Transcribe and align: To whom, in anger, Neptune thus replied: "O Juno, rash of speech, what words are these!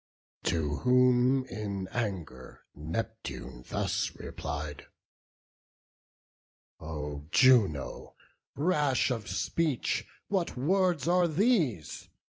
To 0.45 0.77
whom, 0.77 1.45
in 1.45 1.87
anger, 1.89 2.61
Neptune 2.73 3.63
thus 3.69 4.09
replied: 4.15 4.87
"O 6.79 7.27
Juno, 7.29 8.15
rash 8.55 9.11
of 9.11 9.29
speech, 9.29 10.07
what 10.27 10.57
words 10.57 11.07
are 11.07 11.27
these! 11.27 12.09